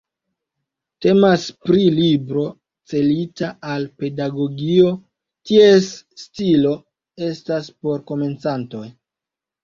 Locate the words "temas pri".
1.05-1.81